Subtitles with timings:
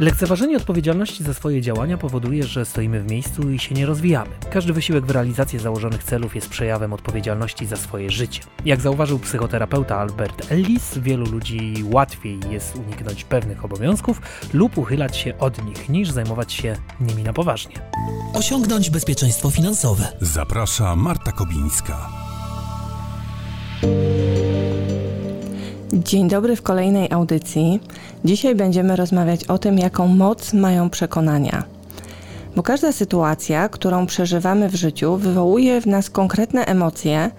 [0.00, 4.30] Lekceważenie odpowiedzialności za swoje działania powoduje, że stoimy w miejscu i się nie rozwijamy.
[4.50, 8.40] Każdy wysiłek w realizację założonych celów jest przejawem odpowiedzialności za swoje życie.
[8.64, 14.20] Jak zauważył psychoterapeuta Albert Ellis, wielu ludzi łatwiej jest uniknąć pewnych obowiązków
[14.52, 17.74] lub uchylać się od nich, niż zajmować się nimi na poważnie.
[18.34, 20.08] Osiągnąć bezpieczeństwo finansowe.
[20.20, 22.10] Zaprasza Marta Kobińska.
[25.92, 27.80] Dzień dobry w kolejnej audycji.
[28.24, 31.64] Dzisiaj będziemy rozmawiać o tym, jaką moc mają przekonania.
[32.56, 37.30] Bo każda sytuacja, którą przeżywamy w życiu, wywołuje w nas konkretne emocje,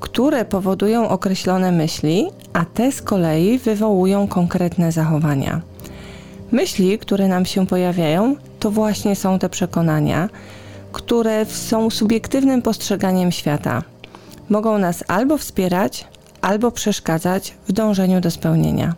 [0.00, 5.60] które powodują określone myśli, a te z kolei wywołują konkretne zachowania.
[6.52, 10.28] Myśli, które nam się pojawiają, to właśnie są te przekonania,
[10.92, 13.82] które są subiektywnym postrzeganiem świata.
[14.48, 16.06] Mogą nas albo wspierać,
[16.40, 18.94] albo przeszkadzać w dążeniu do spełnienia.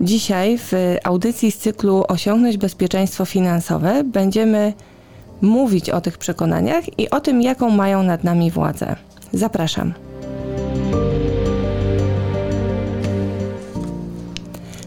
[0.00, 0.72] Dzisiaj w
[1.04, 4.72] audycji z cyklu Osiągnąć bezpieczeństwo finansowe będziemy
[5.40, 8.96] mówić o tych przekonaniach i o tym, jaką mają nad nami władzę.
[9.32, 9.94] Zapraszam.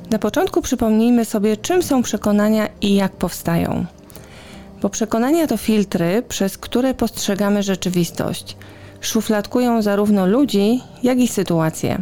[0.10, 3.86] Na początku przypomnijmy sobie, czym są przekonania i jak powstają.
[4.82, 8.58] Bo przekonania to filtry, przez które postrzegamy rzeczywistość.
[9.06, 12.02] Szufladkują zarówno ludzi, jak i sytuacje.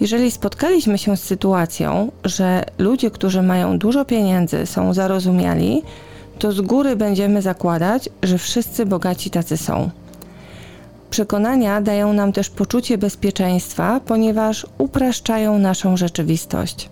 [0.00, 5.82] Jeżeli spotkaliśmy się z sytuacją, że ludzie, którzy mają dużo pieniędzy, są zarozumiali,
[6.38, 9.90] to z góry będziemy zakładać, że wszyscy bogaci tacy są.
[11.10, 16.88] Przekonania dają nam też poczucie bezpieczeństwa, ponieważ upraszczają naszą rzeczywistość.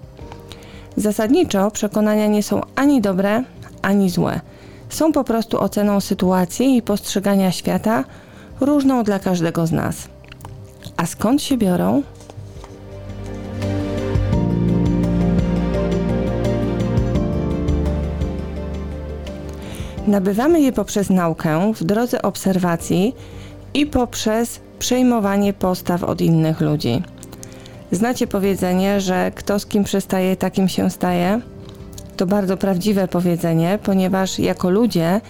[0.97, 3.45] Zasadniczo przekonania nie są ani dobre,
[3.83, 4.41] ani złe.
[4.89, 8.05] Są po prostu oceną sytuacji i postrzegania świata
[8.61, 10.09] różną dla każdego z nas.
[10.97, 12.03] A skąd się biorą?
[20.07, 23.15] Nabywamy je poprzez naukę, w drodze obserwacji
[23.75, 27.03] i poprzez przejmowanie postaw od innych ludzi.
[27.93, 31.41] Znacie powiedzenie, że kto z kim przystaje, takim się staje?
[32.17, 35.21] To bardzo prawdziwe powiedzenie, ponieważ jako ludzie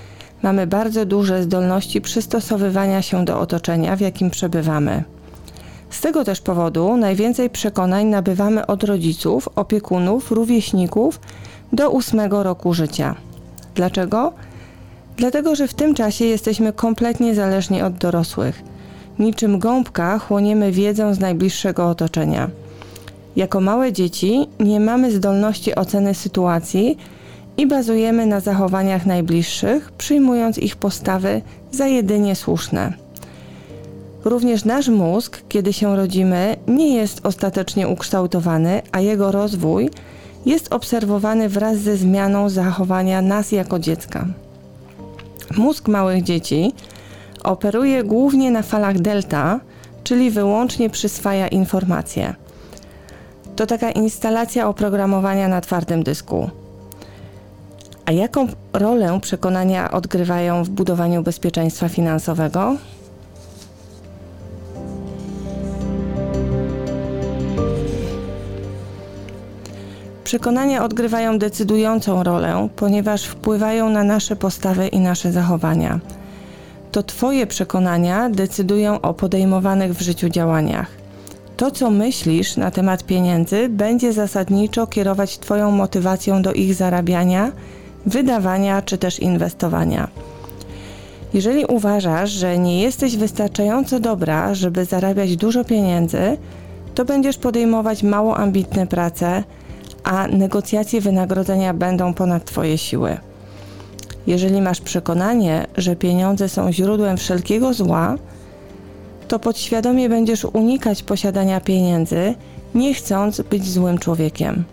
[0.42, 5.04] mamy bardzo duże zdolności przystosowywania się do otoczenia, w jakim przebywamy.
[5.90, 11.20] Z tego też powodu najwięcej przekonań nabywamy od rodziców, opiekunów, rówieśników
[11.72, 13.14] do ósmego roku życia.
[13.74, 14.32] Dlaczego?
[15.16, 18.62] Dlatego, że w tym czasie jesteśmy kompletnie zależni od dorosłych.
[19.18, 22.50] Niczym gąbka chłoniemy wiedzę z najbliższego otoczenia.
[23.36, 26.98] Jako małe dzieci nie mamy zdolności oceny sytuacji
[27.56, 31.42] i bazujemy na zachowaniach najbliższych, przyjmując ich postawy
[31.72, 32.92] za jedynie słuszne.
[34.24, 39.90] Również nasz mózg, kiedy się rodzimy, nie jest ostatecznie ukształtowany, a jego rozwój
[40.46, 44.26] jest obserwowany wraz ze zmianą zachowania nas jako dziecka.
[45.56, 46.72] Mózg małych dzieci
[47.44, 49.60] operuje głównie na falach delta,
[50.04, 52.34] czyli wyłącznie przyswaja informacje.
[53.56, 56.50] To taka instalacja oprogramowania na twardym dysku.
[58.12, 62.76] Jaką rolę przekonania odgrywają w budowaniu bezpieczeństwa finansowego?
[70.24, 76.00] Przekonania odgrywają decydującą rolę, ponieważ wpływają na nasze postawy i nasze zachowania.
[76.92, 80.86] To Twoje przekonania decydują o podejmowanych w życiu działaniach.
[81.56, 87.52] To, co myślisz na temat pieniędzy, będzie zasadniczo kierować Twoją motywacją do ich zarabiania,
[88.06, 90.08] wydawania czy też inwestowania.
[91.34, 96.36] Jeżeli uważasz, że nie jesteś wystarczająco dobra, żeby zarabiać dużo pieniędzy,
[96.94, 99.44] to będziesz podejmować mało ambitne prace,
[100.04, 103.16] a negocjacje wynagrodzenia będą ponad Twoje siły.
[104.26, 108.16] Jeżeli masz przekonanie, że pieniądze są źródłem wszelkiego zła,
[109.28, 112.34] to podświadomie będziesz unikać posiadania pieniędzy,
[112.74, 114.64] nie chcąc być złym człowiekiem.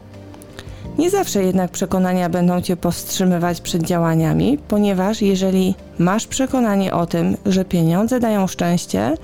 [0.98, 7.38] Nie zawsze jednak przekonania będą cię powstrzymywać przed działaniami, ponieważ jeżeli masz przekonanie o tym,
[7.46, 9.16] że pieniądze dają szczęście,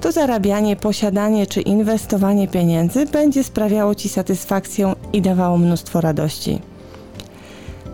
[0.00, 6.60] to zarabianie, posiadanie czy inwestowanie pieniędzy będzie sprawiało ci satysfakcję i dawało mnóstwo radości.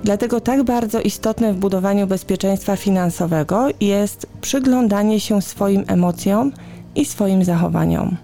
[0.04, 6.52] Dlatego tak bardzo istotne w budowaniu bezpieczeństwa finansowego jest przyglądanie się swoim emocjom
[6.94, 8.16] i swoim zachowaniom.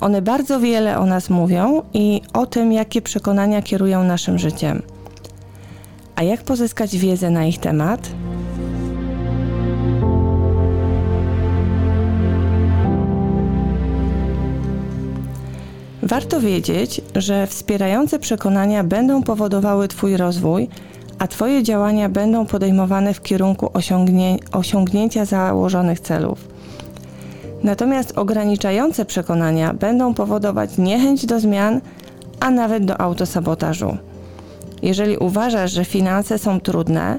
[0.00, 4.82] One bardzo wiele o nas mówią i o tym, jakie przekonania kierują naszym życiem.
[6.16, 8.08] A jak pozyskać wiedzę na ich temat?
[16.02, 20.68] Warto wiedzieć, że wspierające przekonania będą powodowały Twój rozwój,
[21.18, 26.55] a Twoje działania będą podejmowane w kierunku osiągnię osiągnięcia założonych celów.
[27.66, 31.80] Natomiast ograniczające przekonania będą powodować niechęć do zmian,
[32.40, 33.96] a nawet do autosabotażu.
[34.82, 37.16] Jeżeli uważasz, że finanse są trudne,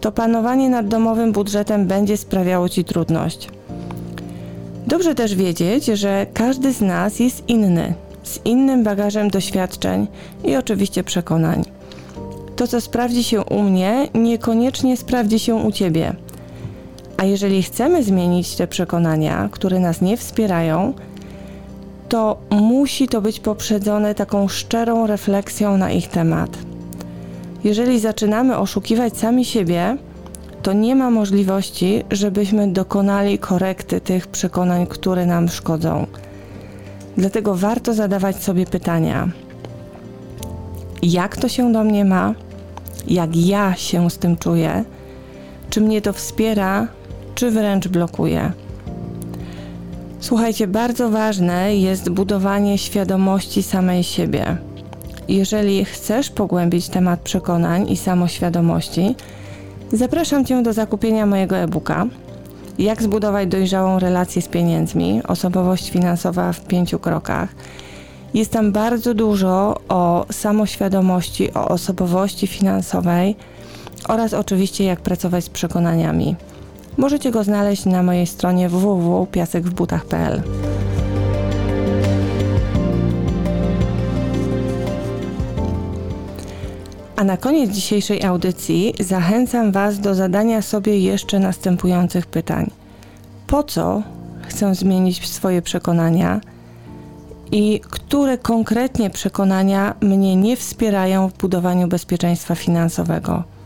[0.00, 3.48] to panowanie nad domowym budżetem będzie sprawiało Ci trudność.
[4.86, 10.06] Dobrze też wiedzieć, że każdy z nas jest inny, z innym bagażem doświadczeń
[10.44, 11.64] i oczywiście przekonań.
[12.56, 16.14] To, co sprawdzi się u mnie, niekoniecznie sprawdzi się u Ciebie.
[17.20, 20.94] A jeżeli chcemy zmienić te przekonania, które nas nie wspierają,
[22.08, 26.58] to musi to być poprzedzone taką szczerą refleksją na ich temat.
[27.64, 29.96] Jeżeli zaczynamy oszukiwać sami siebie,
[30.62, 36.06] to nie ma możliwości, żebyśmy dokonali korekty tych przekonań, które nam szkodzą.
[37.16, 39.28] Dlatego warto zadawać sobie pytania:
[41.02, 42.34] jak to się do mnie ma?
[43.08, 44.84] Jak ja się z tym czuję?
[45.70, 46.88] Czy mnie to wspiera,
[47.40, 48.52] czy wręcz blokuje?
[50.20, 54.56] Słuchajcie, bardzo ważne jest budowanie świadomości samej siebie.
[55.28, 59.14] Jeżeli chcesz pogłębić temat przekonań i samoświadomości,
[59.92, 62.06] zapraszam Cię do zakupienia mojego e-booka
[62.78, 67.48] Jak zbudować dojrzałą relację z pieniędzmi osobowość finansowa w pięciu krokach.
[68.34, 73.36] Jest tam bardzo dużo o samoświadomości, o osobowości finansowej
[74.08, 76.36] oraz oczywiście jak pracować z przekonaniami.
[77.00, 80.42] Możecie go znaleźć na mojej stronie www.piasekwbutach.pl.
[87.16, 92.70] A na koniec dzisiejszej audycji zachęcam Was do zadania sobie jeszcze następujących pytań.
[93.46, 94.02] Po co
[94.42, 96.40] chcę zmienić swoje przekonania
[97.52, 103.59] i które konkretnie przekonania mnie nie wspierają w budowaniu bezpieczeństwa finansowego?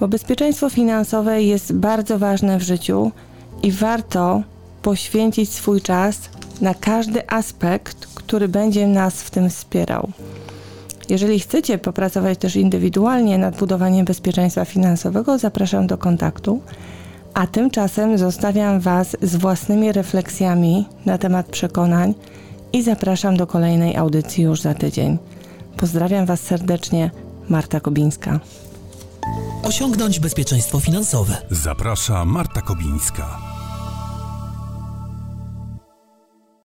[0.00, 3.12] Bo bezpieczeństwo finansowe jest bardzo ważne w życiu
[3.62, 4.42] i warto
[4.82, 6.18] poświęcić swój czas
[6.60, 10.08] na każdy aspekt, który będzie nas w tym wspierał.
[11.08, 16.60] Jeżeli chcecie popracować też indywidualnie nad budowaniem bezpieczeństwa finansowego, zapraszam do kontaktu.
[17.34, 22.14] A tymczasem zostawiam Was z własnymi refleksjami na temat przekonań
[22.72, 25.18] i zapraszam do kolejnej audycji już za tydzień.
[25.76, 27.10] Pozdrawiam Was serdecznie,
[27.48, 28.40] Marta Kobińska.
[29.66, 31.36] Osiągnąć bezpieczeństwo finansowe.
[31.50, 33.45] Zaprasza Marta Kobińska.